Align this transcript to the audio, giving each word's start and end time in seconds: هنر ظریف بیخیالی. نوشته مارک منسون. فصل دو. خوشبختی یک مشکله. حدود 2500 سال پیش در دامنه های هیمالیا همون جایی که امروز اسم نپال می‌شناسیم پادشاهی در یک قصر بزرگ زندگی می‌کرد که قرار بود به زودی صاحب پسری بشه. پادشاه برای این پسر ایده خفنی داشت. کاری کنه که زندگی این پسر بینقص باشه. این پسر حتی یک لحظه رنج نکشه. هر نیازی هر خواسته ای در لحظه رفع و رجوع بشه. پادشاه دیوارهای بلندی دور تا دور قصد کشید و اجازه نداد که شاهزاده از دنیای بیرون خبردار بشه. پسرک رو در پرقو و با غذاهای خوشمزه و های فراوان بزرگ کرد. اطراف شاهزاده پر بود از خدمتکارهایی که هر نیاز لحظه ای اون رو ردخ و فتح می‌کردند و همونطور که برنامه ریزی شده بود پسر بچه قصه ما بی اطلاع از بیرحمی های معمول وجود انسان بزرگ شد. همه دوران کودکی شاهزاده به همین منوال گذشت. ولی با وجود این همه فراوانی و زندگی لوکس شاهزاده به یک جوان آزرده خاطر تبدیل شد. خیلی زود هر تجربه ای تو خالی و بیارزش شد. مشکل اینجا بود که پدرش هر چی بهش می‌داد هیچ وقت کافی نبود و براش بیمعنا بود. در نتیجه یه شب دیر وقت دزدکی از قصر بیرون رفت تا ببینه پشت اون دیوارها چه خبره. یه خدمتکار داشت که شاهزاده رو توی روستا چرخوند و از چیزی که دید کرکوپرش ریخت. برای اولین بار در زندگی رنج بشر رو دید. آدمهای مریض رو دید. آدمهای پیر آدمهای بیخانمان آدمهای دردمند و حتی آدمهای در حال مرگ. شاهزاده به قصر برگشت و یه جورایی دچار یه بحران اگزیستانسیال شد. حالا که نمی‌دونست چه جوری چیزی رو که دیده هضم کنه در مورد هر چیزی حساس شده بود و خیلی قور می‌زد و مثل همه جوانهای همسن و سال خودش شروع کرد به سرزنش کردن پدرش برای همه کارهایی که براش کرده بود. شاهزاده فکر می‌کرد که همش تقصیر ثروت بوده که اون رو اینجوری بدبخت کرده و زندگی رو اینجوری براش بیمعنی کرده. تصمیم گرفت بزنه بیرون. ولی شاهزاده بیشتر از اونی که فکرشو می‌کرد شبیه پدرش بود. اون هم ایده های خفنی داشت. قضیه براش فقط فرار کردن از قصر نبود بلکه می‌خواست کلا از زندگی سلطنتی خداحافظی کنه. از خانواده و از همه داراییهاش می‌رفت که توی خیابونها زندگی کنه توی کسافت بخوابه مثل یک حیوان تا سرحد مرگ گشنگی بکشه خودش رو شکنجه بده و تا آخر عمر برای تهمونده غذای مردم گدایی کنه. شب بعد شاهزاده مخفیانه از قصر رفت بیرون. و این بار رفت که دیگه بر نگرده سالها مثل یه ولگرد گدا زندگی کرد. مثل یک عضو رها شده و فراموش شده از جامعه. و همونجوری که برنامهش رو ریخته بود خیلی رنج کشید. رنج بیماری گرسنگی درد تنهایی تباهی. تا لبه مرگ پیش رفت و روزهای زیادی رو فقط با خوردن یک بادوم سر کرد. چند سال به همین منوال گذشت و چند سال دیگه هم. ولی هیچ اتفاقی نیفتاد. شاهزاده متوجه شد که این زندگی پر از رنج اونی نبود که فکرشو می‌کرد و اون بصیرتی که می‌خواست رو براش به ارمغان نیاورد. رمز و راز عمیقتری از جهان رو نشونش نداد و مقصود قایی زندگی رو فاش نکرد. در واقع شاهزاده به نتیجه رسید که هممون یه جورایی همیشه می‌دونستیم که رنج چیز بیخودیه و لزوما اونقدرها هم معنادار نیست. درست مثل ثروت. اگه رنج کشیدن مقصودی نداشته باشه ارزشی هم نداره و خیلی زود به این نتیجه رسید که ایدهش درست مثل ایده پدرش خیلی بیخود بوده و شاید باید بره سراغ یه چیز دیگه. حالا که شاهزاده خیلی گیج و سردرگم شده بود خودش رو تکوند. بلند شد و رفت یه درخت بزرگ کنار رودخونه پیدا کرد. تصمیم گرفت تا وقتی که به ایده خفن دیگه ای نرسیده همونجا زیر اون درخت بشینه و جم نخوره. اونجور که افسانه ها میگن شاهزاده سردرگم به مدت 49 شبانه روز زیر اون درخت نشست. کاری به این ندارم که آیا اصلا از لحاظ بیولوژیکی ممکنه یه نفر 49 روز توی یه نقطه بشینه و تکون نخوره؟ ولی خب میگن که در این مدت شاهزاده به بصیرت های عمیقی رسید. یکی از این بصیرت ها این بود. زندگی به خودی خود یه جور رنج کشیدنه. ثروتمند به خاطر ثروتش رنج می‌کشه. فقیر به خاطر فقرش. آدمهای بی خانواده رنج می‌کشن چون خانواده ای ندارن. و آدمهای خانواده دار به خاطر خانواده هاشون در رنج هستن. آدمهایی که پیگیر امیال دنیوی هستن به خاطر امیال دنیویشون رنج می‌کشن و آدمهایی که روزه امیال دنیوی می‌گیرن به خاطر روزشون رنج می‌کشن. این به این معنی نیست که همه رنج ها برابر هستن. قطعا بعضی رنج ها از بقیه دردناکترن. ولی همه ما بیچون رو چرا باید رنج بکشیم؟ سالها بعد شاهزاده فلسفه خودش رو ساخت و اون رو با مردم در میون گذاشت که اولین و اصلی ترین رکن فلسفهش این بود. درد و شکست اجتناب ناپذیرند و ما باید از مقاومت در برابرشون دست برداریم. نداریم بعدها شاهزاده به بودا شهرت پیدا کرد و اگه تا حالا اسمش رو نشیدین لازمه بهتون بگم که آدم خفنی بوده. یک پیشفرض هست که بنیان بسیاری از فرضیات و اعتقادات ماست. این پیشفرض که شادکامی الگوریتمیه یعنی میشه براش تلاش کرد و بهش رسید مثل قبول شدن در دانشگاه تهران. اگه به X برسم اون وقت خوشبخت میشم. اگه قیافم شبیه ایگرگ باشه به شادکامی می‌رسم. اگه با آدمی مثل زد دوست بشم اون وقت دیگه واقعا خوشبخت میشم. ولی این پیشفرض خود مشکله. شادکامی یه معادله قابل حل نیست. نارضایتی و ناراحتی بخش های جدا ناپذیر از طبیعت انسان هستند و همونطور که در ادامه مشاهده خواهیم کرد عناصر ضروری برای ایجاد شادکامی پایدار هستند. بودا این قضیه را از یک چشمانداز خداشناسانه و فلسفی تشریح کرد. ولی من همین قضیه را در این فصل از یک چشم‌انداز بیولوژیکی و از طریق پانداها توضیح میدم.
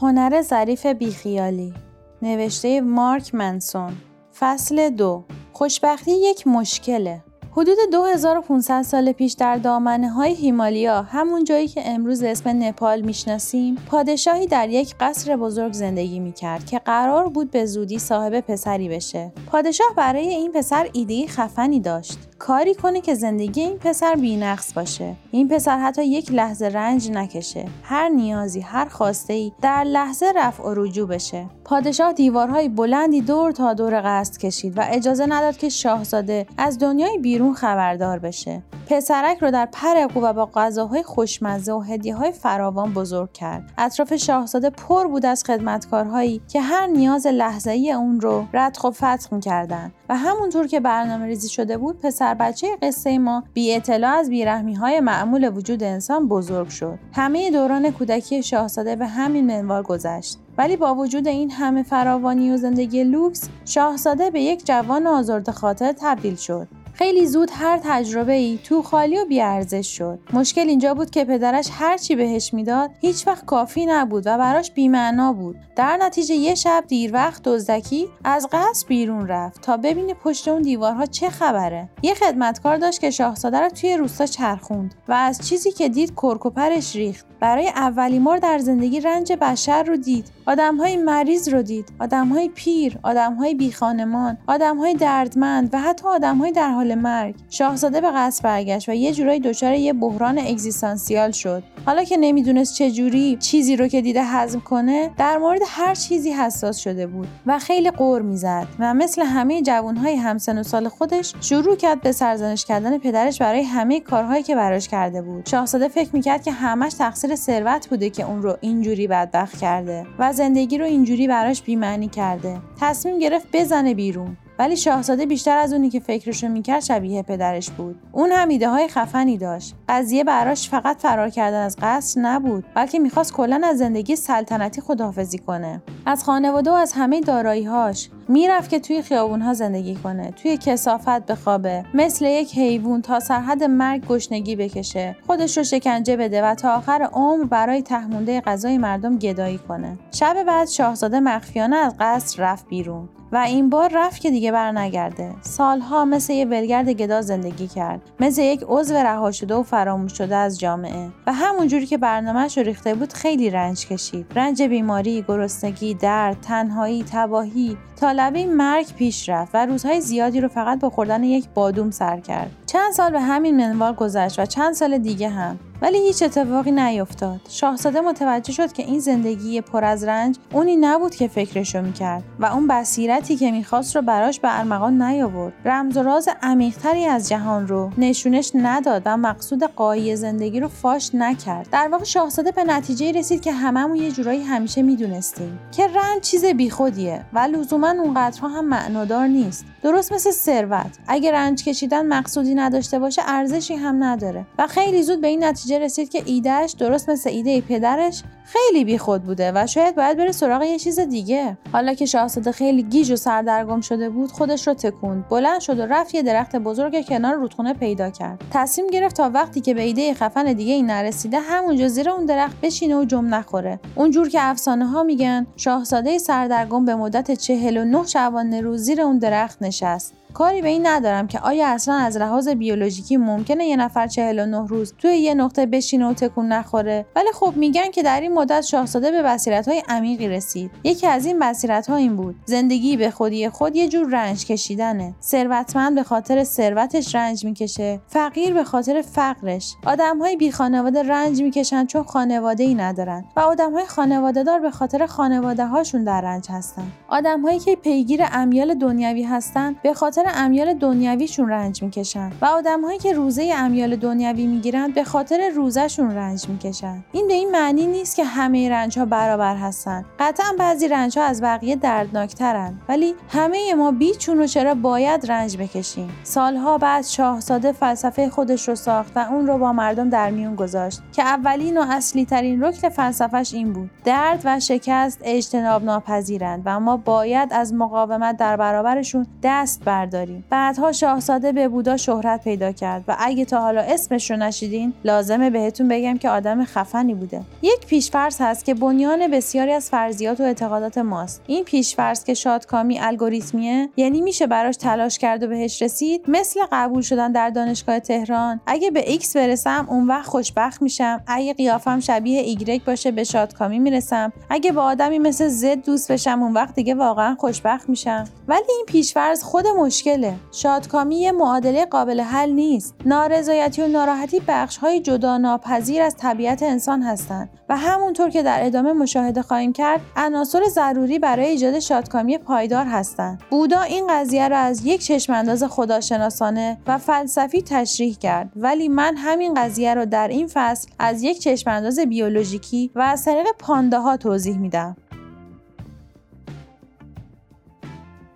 هنر 0.00 0.42
ظریف 0.42 0.86
بیخیالی. 0.86 1.74
نوشته 2.22 2.80
مارک 2.80 3.34
منسون. 3.34 3.92
فصل 4.38 4.90
دو. 4.90 5.24
خوشبختی 5.52 6.10
یک 6.10 6.46
مشکله. 6.46 7.24
حدود 7.50 7.78
2500 7.92 8.82
سال 8.82 9.12
پیش 9.12 9.32
در 9.32 9.56
دامنه 9.56 10.08
های 10.08 10.34
هیمالیا 10.34 11.02
همون 11.02 11.44
جایی 11.44 11.68
که 11.68 11.88
امروز 11.90 12.22
اسم 12.22 12.48
نپال 12.62 13.00
می‌شناسیم 13.00 13.74
پادشاهی 13.74 14.46
در 14.46 14.68
یک 14.68 14.94
قصر 15.00 15.36
بزرگ 15.36 15.72
زندگی 15.72 16.20
می‌کرد 16.20 16.66
که 16.66 16.78
قرار 16.78 17.28
بود 17.28 17.50
به 17.50 17.66
زودی 17.66 17.98
صاحب 17.98 18.40
پسری 18.40 18.88
بشه. 18.88 19.32
پادشاه 19.46 19.94
برای 19.96 20.28
این 20.28 20.52
پسر 20.52 20.88
ایده 20.92 21.26
خفنی 21.26 21.80
داشت. 21.80 22.18
کاری 22.38 22.74
کنه 22.74 23.00
که 23.00 23.14
زندگی 23.14 23.60
این 23.60 23.78
پسر 23.78 24.14
بینقص 24.14 24.72
باشه. 24.72 25.16
این 25.30 25.48
پسر 25.48 25.78
حتی 25.78 26.04
یک 26.04 26.32
لحظه 26.32 26.68
رنج 26.68 27.10
نکشه. 27.10 27.64
هر 27.82 28.08
نیازی 28.08 28.60
هر 28.60 28.88
خواسته 28.88 29.32
ای 29.32 29.52
در 29.62 29.84
لحظه 29.84 30.26
رفع 30.36 30.62
و 30.62 30.74
رجوع 30.74 31.08
بشه. 31.08 31.46
پادشاه 31.64 32.12
دیوارهای 32.12 32.68
بلندی 32.68 33.20
دور 33.20 33.52
تا 33.52 33.74
دور 33.74 34.02
قصد 34.04 34.36
کشید 34.36 34.78
و 34.78 34.82
اجازه 34.84 35.26
نداد 35.26 35.56
که 35.56 35.68
شاهزاده 35.68 36.46
از 36.58 36.78
دنیای 36.78 37.18
بیرون 37.18 37.54
خبردار 37.54 38.18
بشه. 38.18 38.62
پسرک 38.86 39.38
رو 39.38 39.50
در 39.50 39.68
پرقو 39.72 40.20
و 40.20 40.32
با 40.32 40.46
غذاهای 40.46 41.02
خوشمزه 41.02 41.72
و 41.72 41.84
های 42.18 42.32
فراوان 42.32 42.92
بزرگ 42.92 43.32
کرد. 43.32 43.72
اطراف 43.78 44.14
شاهزاده 44.16 44.70
پر 44.70 45.06
بود 45.06 45.26
از 45.26 45.44
خدمتکارهایی 45.44 46.40
که 46.48 46.60
هر 46.60 46.86
نیاز 46.86 47.26
لحظه 47.26 47.70
ای 47.70 47.92
اون 47.92 48.20
رو 48.20 48.44
ردخ 48.52 48.84
و 48.84 48.90
فتح 48.90 49.28
می‌کردند 49.32 49.92
و 50.08 50.16
همونطور 50.16 50.66
که 50.66 50.80
برنامه 50.80 51.26
ریزی 51.26 51.48
شده 51.48 51.78
بود 51.78 51.98
پسر 51.98 52.34
بچه 52.34 52.66
قصه 52.82 53.18
ما 53.18 53.44
بی 53.54 53.74
اطلاع 53.74 54.12
از 54.12 54.30
بیرحمی 54.30 54.74
های 54.74 55.00
معمول 55.00 55.56
وجود 55.56 55.82
انسان 55.82 56.28
بزرگ 56.28 56.68
شد. 56.68 56.98
همه 57.12 57.50
دوران 57.50 57.90
کودکی 57.90 58.42
شاهزاده 58.42 58.96
به 58.96 59.06
همین 59.06 59.46
منوال 59.46 59.82
گذشت. 59.82 60.38
ولی 60.58 60.76
با 60.76 60.94
وجود 60.94 61.28
این 61.28 61.50
همه 61.50 61.82
فراوانی 61.82 62.50
و 62.50 62.56
زندگی 62.56 63.04
لوکس 63.04 63.48
شاهزاده 63.64 64.30
به 64.30 64.40
یک 64.40 64.66
جوان 64.66 65.06
آزرده 65.06 65.52
خاطر 65.52 65.94
تبدیل 66.00 66.36
شد. 66.36 66.68
خیلی 66.98 67.26
زود 67.26 67.50
هر 67.52 67.80
تجربه 67.84 68.32
ای 68.32 68.58
تو 68.64 68.82
خالی 68.82 69.18
و 69.18 69.24
بیارزش 69.24 69.96
شد. 69.98 70.18
مشکل 70.32 70.68
اینجا 70.68 70.94
بود 70.94 71.10
که 71.10 71.24
پدرش 71.24 71.68
هر 71.72 71.96
چی 71.96 72.16
بهش 72.16 72.54
می‌داد 72.54 72.90
هیچ 73.00 73.26
وقت 73.26 73.44
کافی 73.44 73.86
نبود 73.86 74.22
و 74.26 74.38
براش 74.38 74.70
بیمعنا 74.70 75.32
بود. 75.32 75.56
در 75.76 75.96
نتیجه 75.96 76.34
یه 76.34 76.54
شب 76.54 76.84
دیر 76.88 77.10
وقت 77.14 77.42
دزدکی 77.42 78.08
از 78.24 78.48
قصر 78.52 78.86
بیرون 78.88 79.28
رفت 79.28 79.60
تا 79.60 79.76
ببینه 79.76 80.14
پشت 80.14 80.48
اون 80.48 80.62
دیوارها 80.62 81.06
چه 81.06 81.30
خبره. 81.30 81.88
یه 82.02 82.14
خدمتکار 82.14 82.76
داشت 82.76 83.00
که 83.00 83.10
شاهزاده 83.10 83.60
رو 83.60 83.68
توی 83.68 83.96
روستا 83.96 84.26
چرخوند 84.26 84.94
و 85.08 85.12
از 85.12 85.48
چیزی 85.48 85.72
که 85.72 85.88
دید 85.88 86.14
کرکوپرش 86.14 86.96
ریخت. 86.96 87.26
برای 87.40 87.68
اولین 87.68 88.24
بار 88.24 88.38
در 88.38 88.58
زندگی 88.58 89.00
رنج 89.00 89.32
بشر 89.32 89.82
رو 89.82 89.96
دید. 89.96 90.26
آدمهای 90.46 90.96
مریض 90.96 91.48
رو 91.48 91.62
دید. 91.62 91.88
آدمهای 92.00 92.48
پیر 92.48 92.98
آدمهای 93.02 93.54
بیخانمان 93.54 94.38
آدمهای 94.46 94.94
دردمند 94.94 95.70
و 95.72 95.78
حتی 95.80 96.08
آدمهای 96.08 96.52
در 96.52 96.70
حال 96.70 96.94
مرگ. 96.94 97.34
شاهزاده 97.50 98.00
به 98.00 98.10
قصر 98.10 98.42
برگشت 98.42 98.88
و 98.88 98.94
یه 98.94 99.12
جورایی 99.12 99.40
دچار 99.40 99.74
یه 99.74 99.92
بحران 99.92 100.38
اگزیستانسیال 100.38 101.30
شد. 101.30 101.62
حالا 101.86 102.04
که 102.04 102.16
نمی‌دونست 102.16 102.74
چه 102.74 102.90
جوری 102.90 103.36
چیزی 103.36 103.76
رو 103.76 103.88
که 103.88 104.02
دیده 104.02 104.24
هضم 104.24 104.60
کنه 104.60 105.10
در 105.18 105.38
مورد 105.38 105.60
هر 105.66 105.94
چیزی 105.94 106.30
حساس 106.30 106.76
شده 106.76 107.06
بود 107.06 107.28
و 107.46 107.58
خیلی 107.58 107.90
قور 107.90 108.22
می‌زد 108.22 108.66
و 108.78 108.94
مثل 108.94 109.22
همه 109.22 109.62
جوانهای 109.62 110.16
همسن 110.16 110.58
و 110.58 110.62
سال 110.62 110.88
خودش 110.88 111.34
شروع 111.40 111.76
کرد 111.76 112.00
به 112.00 112.12
سرزنش 112.12 112.64
کردن 112.64 112.98
پدرش 112.98 113.38
برای 113.38 113.62
همه 113.62 114.00
کارهایی 114.00 114.42
که 114.42 114.54
براش 114.54 114.88
کرده 114.88 115.22
بود. 115.22 115.46
شاهزاده 115.46 115.88
فکر 115.88 116.10
می‌کرد 116.12 116.42
که 116.42 116.52
همش 116.52 116.94
تقصیر 116.94 117.25
ثروت 117.34 117.88
بوده 117.88 118.10
که 118.10 118.24
اون 118.24 118.42
رو 118.42 118.56
اینجوری 118.60 119.06
بدبخت 119.06 119.58
کرده 119.58 120.06
و 120.18 120.32
زندگی 120.32 120.78
رو 120.78 120.84
اینجوری 120.84 121.28
براش 121.28 121.62
بیمعنی 121.62 122.08
کرده. 122.08 122.58
تصمیم 122.80 123.18
گرفت 123.18 123.46
بزنه 123.52 123.94
بیرون. 123.94 124.36
ولی 124.58 124.76
شاهزاده 124.76 125.26
بیشتر 125.26 125.56
از 125.56 125.72
اونی 125.72 125.90
که 125.90 126.00
فکرشو 126.00 126.48
می‌کرد 126.48 126.80
شبیه 126.80 127.22
پدرش 127.22 127.70
بود. 127.70 127.98
اون 128.12 128.30
هم 128.32 128.48
ایده 128.48 128.68
های 128.68 128.88
خفنی 128.88 129.38
داشت. 129.38 129.74
قضیه 129.88 130.24
براش 130.24 130.68
فقط 130.68 131.00
فرار 131.00 131.30
کردن 131.30 131.62
از 131.64 131.76
قصر 131.82 132.20
نبود 132.20 132.64
بلکه 132.74 132.98
می‌خواست 132.98 133.32
کلا 133.32 133.60
از 133.64 133.78
زندگی 133.78 134.16
سلطنتی 134.16 134.80
خداحافظی 134.80 135.38
کنه. 135.38 135.82
از 136.06 136.24
خانواده 136.24 136.70
و 136.70 136.74
از 136.74 136.92
همه 136.92 137.20
داراییهاش 137.20 138.10
می‌رفت 138.28 138.70
که 138.70 138.80
توی 138.80 139.02
خیابونها 139.02 139.54
زندگی 139.54 139.94
کنه 139.94 140.30
توی 140.30 140.56
کسافت 140.56 141.26
بخوابه 141.26 141.84
مثل 141.94 142.24
یک 142.24 142.58
حیوان 142.58 143.02
تا 143.02 143.20
سرحد 143.20 143.64
مرگ 143.64 144.06
گشنگی 144.06 144.56
بکشه 144.56 145.16
خودش 145.26 145.58
رو 145.58 145.64
شکنجه 145.64 146.16
بده 146.16 146.42
و 146.44 146.54
تا 146.54 146.74
آخر 146.74 147.08
عمر 147.12 147.44
برای 147.44 147.82
تهمونده 147.82 148.40
غذای 148.40 148.78
مردم 148.78 149.18
گدایی 149.18 149.58
کنه. 149.58 149.98
شب 150.10 150.44
بعد 150.46 150.68
شاهزاده 150.68 151.20
مخفیانه 151.20 151.76
از 151.76 151.94
قصر 152.00 152.42
رفت 152.42 152.68
بیرون. 152.68 153.08
و 153.36 153.38
این 153.38 153.70
بار 153.70 153.90
رفت 153.94 154.20
که 154.20 154.30
دیگه 154.30 154.52
بر 154.52 154.72
نگرده 154.72 155.34
سالها 155.40 156.04
مثل 156.04 156.32
یه 156.32 156.44
ولگرد 156.44 156.90
گدا 156.90 157.22
زندگی 157.22 157.66
کرد. 157.66 158.00
مثل 158.20 158.42
یک 158.42 158.64
عضو 158.68 158.94
رها 158.94 159.30
شده 159.30 159.54
و 159.54 159.62
فراموش 159.62 160.12
شده 160.12 160.36
از 160.36 160.60
جامعه. 160.60 161.08
و 161.26 161.32
همونجوری 161.32 161.86
که 161.86 161.98
برنامهش 161.98 162.58
رو 162.58 162.64
ریخته 162.64 162.94
بود 162.94 163.12
خیلی 163.12 163.50
رنج 163.50 163.86
کشید. 163.86 164.26
رنج 164.36 164.62
بیماری 164.62 165.24
گرسنگی 165.28 165.94
درد 165.94 166.40
تنهایی 166.40 167.04
تباهی. 167.12 167.76
تا 167.96 168.12
لبه 168.12 168.46
مرگ 168.46 168.94
پیش 168.94 169.28
رفت 169.28 169.54
و 169.54 169.66
روزهای 169.66 170.00
زیادی 170.00 170.40
رو 170.40 170.48
فقط 170.48 170.80
با 170.80 170.90
خوردن 170.90 171.24
یک 171.24 171.48
بادوم 171.54 171.90
سر 171.90 172.20
کرد. 172.20 172.50
چند 172.66 172.92
سال 172.92 173.12
به 173.12 173.20
همین 173.20 173.56
منوال 173.56 173.94
گذشت 173.94 174.38
و 174.38 174.46
چند 174.46 174.74
سال 174.74 174.98
دیگه 174.98 175.28
هم. 175.28 175.58
ولی 175.86 175.98
هیچ 175.98 176.22
اتفاقی 176.22 176.70
نیفتاد. 176.70 177.40
شاهزاده 177.48 178.00
متوجه 178.00 178.52
شد 178.52 178.72
که 178.72 178.82
این 178.82 179.00
زندگی 179.00 179.60
پر 179.60 179.84
از 179.84 180.04
رنج 180.04 180.36
اونی 180.52 180.76
نبود 180.76 181.14
که 181.14 181.28
فکرشو 181.28 181.82
می‌کرد 181.82 182.22
و 182.38 182.46
اون 182.46 182.66
بصیرتی 182.66 183.36
که 183.36 183.50
می‌خواست 183.50 183.96
رو 183.96 184.02
براش 184.02 184.40
به 184.40 184.58
ارمغان 184.58 185.02
نیاورد. 185.02 185.52
رمز 185.64 185.96
و 185.96 186.02
راز 186.02 186.28
عمیقتری 186.42 187.04
از 187.04 187.28
جهان 187.28 187.68
رو 187.68 187.90
نشونش 187.98 188.50
نداد 188.54 189.02
و 189.04 189.16
مقصود 189.16 189.62
قایی 189.62 190.16
زندگی 190.16 190.60
رو 190.60 190.68
فاش 190.68 191.10
نکرد. 191.14 191.68
در 191.72 191.88
واقع 191.92 192.04
شاهزاده 192.04 192.52
به 192.52 192.64
نتیجه 192.64 193.12
رسید 193.12 193.42
که 193.42 193.52
هممون 193.52 193.96
یه 193.96 194.12
جورایی 194.12 194.42
همیشه 194.42 194.82
می‌دونستیم 194.82 195.58
که 195.72 195.86
رنج 195.86 196.22
چیز 196.22 196.44
بیخودیه 196.44 197.24
و 197.32 197.38
لزوما 197.38 197.90
اونقدرها 197.90 198.48
هم 198.48 198.64
معنادار 198.64 199.26
نیست. 199.26 199.64
درست 199.82 200.12
مثل 200.12 200.30
ثروت. 200.30 200.98
اگه 201.08 201.32
رنج 201.32 201.64
کشیدن 201.64 202.06
مقصودی 202.06 202.54
نداشته 202.54 202.98
باشه 202.98 203.22
ارزشی 203.26 203.74
هم 203.74 204.04
نداره 204.04 204.46
و 204.58 204.66
خیلی 204.66 205.02
زود 205.02 205.20
به 205.20 205.26
این 205.26 205.44
نتیجه 205.44 205.75
رسید 205.78 206.08
که 206.08 206.22
ایدهش 206.26 206.72
درست 206.72 207.10
مثل 207.10 207.30
ایده 207.30 207.60
پدرش 207.60 208.22
خیلی 208.44 208.84
بیخود 208.84 209.22
بوده 209.22 209.52
و 209.54 209.66
شاید 209.66 209.94
باید 209.94 210.16
بره 210.16 210.32
سراغ 210.32 210.62
یه 210.62 210.78
چیز 210.78 211.00
دیگه. 211.00 211.58
حالا 211.72 211.94
که 211.94 212.06
شاهزاده 212.06 212.52
خیلی 212.52 212.82
گیج 212.82 213.10
و 213.10 213.16
سردرگم 213.16 213.80
شده 213.80 214.10
بود 214.10 214.32
خودش 214.32 214.68
رو 214.68 214.74
تکوند. 214.74 215.28
بلند 215.28 215.60
شد 215.60 215.78
و 215.78 215.82
رفت 215.82 216.14
یه 216.14 216.22
درخت 216.22 216.56
بزرگ 216.56 217.06
کنار 217.06 217.34
رودخونه 217.34 217.74
پیدا 217.74 218.10
کرد. 218.10 218.44
تصمیم 218.52 218.86
گرفت 218.86 219.16
تا 219.16 219.30
وقتی 219.34 219.60
که 219.60 219.74
به 219.74 219.82
ایده 219.82 220.14
خفن 220.14 220.52
دیگه 220.52 220.74
ای 220.74 220.82
نرسیده 220.82 221.38
همونجا 221.40 221.88
زیر 221.88 222.10
اون 222.10 222.26
درخت 222.26 222.60
بشینه 222.60 222.96
و 222.96 223.04
جم 223.04 223.34
نخوره. 223.34 223.80
اونجور 223.94 224.28
که 224.28 224.38
افسانه 224.42 224.86
ها 224.86 225.02
میگن 225.02 225.46
شاهزاده 225.56 226.18
سردرگم 226.18 226.84
به 226.84 226.94
مدت 226.94 227.30
49 227.30 228.06
شبانه 228.06 228.60
روز 228.60 228.80
زیر 228.82 229.00
اون 229.00 229.18
درخت 229.18 229.62
نشست. 229.62 230.14
کاری 230.36 230.62
به 230.62 230.68
این 230.68 230.86
ندارم 230.86 231.26
که 231.26 231.38
آیا 231.38 231.68
اصلا 231.68 231.94
از 231.94 232.16
لحاظ 232.16 232.48
بیولوژیکی 232.48 233.16
ممکنه 233.16 233.66
یه 233.66 233.76
نفر 233.76 234.06
49 234.06 234.66
روز 234.66 234.94
توی 234.98 235.16
یه 235.16 235.34
نقطه 235.34 235.66
بشینه 235.66 236.06
و 236.06 236.14
تکون 236.14 236.48
نخوره؟ 236.48 237.06
ولی 237.16 237.28
خب 237.34 237.52
میگن 237.56 237.90
که 237.90 238.02
در 238.02 238.20
این 238.20 238.32
مدت 238.32 238.60
شاهزاده 238.60 239.10
به 239.10 239.22
بصیرت 239.22 239.68
های 239.68 239.82
عمیقی 239.88 240.28
رسید. 240.28 240.70
یکی 240.84 241.06
از 241.06 241.26
این 241.26 241.38
بصیرت 241.38 241.90
ها 241.90 241.96
این 241.96 242.16
بود. 242.16 242.34
زندگی 242.44 242.96
به 242.96 243.10
خودی 243.10 243.48
خود 243.48 243.76
یه 243.76 243.88
جور 243.88 244.08
رنج 244.10 244.46
کشیدنه. 244.46 245.14
ثروتمند 245.22 245.94
به 245.94 246.02
خاطر 246.02 246.44
ثروتش 246.44 247.14
رنج 247.14 247.44
می‌کشه. 247.44 248.00
فقیر 248.06 248.54
به 248.54 248.64
خاطر 248.64 249.02
فقرش. 249.02 249.74
آدمهای 249.86 250.36
بی 250.36 250.52
خانواده 250.52 251.02
رنج 251.02 251.42
می‌کشن 251.42 251.86
چون 251.86 252.02
خانواده 252.02 252.64
ای 252.64 252.74
ندارن. 252.74 253.24
و 253.36 253.40
آدمهای 253.40 253.86
خانواده 253.86 254.42
دار 254.42 254.60
به 254.60 254.70
خاطر 254.70 255.06
خانواده 255.06 255.66
هاشون 255.66 256.04
در 256.04 256.20
رنج 256.20 256.46
هستن. 256.50 256.86
آدمهایی 257.08 257.58
که 257.58 257.76
پیگیر 257.76 258.20
امیال 258.32 258.74
دنیوی 258.74 259.22
هستن 259.22 259.76
به 259.82 259.94
خاطر 259.94 260.25
امیال 260.34 260.74
دنیویشون 260.74 261.48
رنج 261.48 261.82
می‌کشن 261.82 262.32
و 262.40 262.44
آدمهایی 262.44 262.98
که 262.98 263.12
روزه 263.12 263.52
امیال 263.56 263.96
دنیوی 263.96 264.46
می‌گیرن 264.46 264.90
به 264.90 265.04
خاطر 265.04 265.50
روزشون 265.54 266.10
رنج 266.10 266.48
می‌کشن. 266.48 267.04
این 267.12 267.26
به 267.26 267.34
این 267.34 267.50
معنی 267.50 267.86
نیست 267.86 268.16
که 268.16 268.24
همه 268.24 268.70
رنج 268.70 268.98
ها 268.98 269.04
برابر 269.04 269.56
هستن. 269.56 270.04
قطعا 270.18 270.46
بعضی 270.58 270.88
رنج 270.88 271.18
ها 271.18 271.24
از 271.24 271.42
بقیه 271.42 271.76
دردناکترن. 271.76 272.74
ولی 272.88 273.14
همه 273.28 273.74
ما 273.74 273.90
بیچون 273.90 274.38
رو 274.38 274.46
چرا 274.46 274.74
باید 274.74 275.30
رنج 275.30 275.56
بکشیم؟ 275.56 276.10
سالها 276.22 276.78
بعد 276.78 277.04
شاهزاده 277.04 277.72
فلسفه 277.72 278.28
خودش 278.30 278.68
رو 278.68 278.74
ساخت 278.74 279.12
و 279.16 279.18
اون 279.18 279.46
رو 279.46 279.58
با 279.58 279.72
مردم 279.72 280.10
در 280.10 280.30
میون 280.30 280.54
گذاشت 280.54 281.00
که 281.12 281.22
اولین 281.22 281.78
و 281.78 281.84
اصلی 281.90 282.24
ترین 282.24 282.62
رکن 282.62 282.88
فلسفهش 282.88 283.54
این 283.54 283.72
بود. 283.72 283.90
درد 284.04 284.42
و 284.44 284.60
شکست 284.60 285.20
اجتناب 285.24 285.84
ناپذیرند 285.84 286.62
و 286.64 286.80
ما 286.80 286.96
باید 286.96 287.52
از 287.52 287.74
مقاومت 287.74 288.36
در 288.36 288.56
برابرشون 288.56 289.26
دست 289.42 289.84
برداریم. 289.84 290.15
نداریم 290.16 290.44
بعدها 290.50 290.92
شاهزاده 290.92 291.52
به 291.52 291.68
بودا 291.68 291.96
شهرت 291.96 292.44
پیدا 292.44 292.72
کرد 292.72 293.04
و 293.08 293.16
اگه 293.18 293.44
تا 293.44 293.60
حالا 293.60 293.80
اسمش 293.80 294.30
رو 294.30 294.36
نشیدین 294.36 294.92
لازمه 295.04 295.50
بهتون 295.50 295.88
بگم 295.88 296.18
که 296.18 296.30
آدم 296.30 296.64
خفنی 296.64 297.14
بوده. 297.14 297.40
یک 297.62 297.86
پیشفرض 297.86 298.36
هست 298.40 298.64
که 298.64 298.74
بنیان 298.74 299.28
بسیاری 299.30 299.72
از 299.72 299.90
فرضیات 299.90 300.40
و 300.40 300.42
اعتقادات 300.42 300.98
ماست. 300.98 301.42
این 301.46 301.64
پیشفرض 301.64 302.24
که 302.24 302.34
شادکامی 302.34 302.98
الگوریتمیه 302.98 303.88
یعنی 303.96 304.20
میشه 304.20 304.46
براش 304.46 304.76
تلاش 304.76 305.18
کرد 305.18 305.42
و 305.42 305.46
بهش 305.46 305.82
رسید 305.82 306.24
مثل 306.28 306.60
قبول 306.72 307.02
شدن 307.02 307.32
در 307.32 307.50
دانشگاه 307.50 308.00
تهران. 308.00 308.60
اگه 308.66 308.90
به 308.90 309.02
X 309.02 309.32
برسم 309.34 309.86
اون 309.88 310.06
وقت 310.06 310.26
خوشبخت 310.26 310.82
میشم. 310.82 311.20
اگه 311.26 311.54
قیافم 311.54 312.00
شبیه 312.00 312.40
ایگرگ 312.40 312.84
باشه 312.84 313.10
به 313.10 313.24
شادکامی 313.24 313.78
می‌رسم. 313.78 314.32
اگه 314.50 314.72
با 314.72 314.82
آدمی 314.82 315.18
مثل 315.18 315.48
زد 315.48 315.84
دوست 315.84 316.12
بشم 316.12 316.42
اون 316.42 316.52
وقت 316.52 316.74
دیگه 316.74 316.94
واقعا 316.94 317.36
خوشبخت 317.38 317.88
میشم. 317.88 318.24
ولی 318.48 318.62
این 318.68 318.84
پیشفرض 318.86 319.42
خود 319.42 319.66
مشکله. 320.06 320.34
شادکامی 320.52 321.16
یه 321.16 321.32
معادله 321.32 321.84
قابل 321.84 322.20
حل 322.20 322.50
نیست. 322.50 322.94
نارضایتی 323.04 323.82
و 323.82 323.88
ناراحتی 323.88 324.42
بخش 324.48 324.76
های 324.76 325.00
جدا 325.00 325.38
ناپذیر 325.38 326.02
از 326.02 326.16
طبیعت 326.16 326.62
انسان 326.62 327.02
هستند 327.02 327.50
و 327.68 327.76
همونطور 327.76 328.30
که 328.30 328.42
در 328.42 328.66
ادامه 328.66 328.92
مشاهده 328.92 329.42
خواهیم 329.42 329.72
کرد 329.72 330.00
عناصر 330.16 330.64
ضروری 330.68 331.18
برای 331.18 331.46
ایجاد 331.46 331.78
شادکامی 331.78 332.38
پایدار 332.38 332.86
هستند. 332.86 333.42
بودا 333.50 333.80
این 333.80 334.06
قضیه 334.10 334.48
را 334.48 334.58
از 334.58 334.86
یک 334.86 335.04
چشمانداز 335.04 335.64
خداشناسانه 335.64 336.78
و 336.86 336.98
فلسفی 336.98 337.62
تشریح 337.62 338.14
کرد. 338.14 338.52
ولی 338.56 338.88
من 338.88 339.16
همین 339.16 339.54
قضیه 339.54 339.94
را 339.94 340.04
در 340.04 340.28
این 340.28 340.46
فصل 340.52 340.88
از 340.98 341.22
یک 341.22 341.38
چشم‌انداز 341.38 341.98
بیولوژیکی 341.98 342.90
و 342.94 343.00
از 343.00 343.24
طریق 343.24 343.46
پانداها 343.58 344.16
توضیح 344.16 344.58
میدم. 344.58 344.96